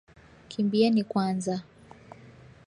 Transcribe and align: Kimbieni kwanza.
Kimbieni 0.49 1.03
kwanza. 1.03 1.55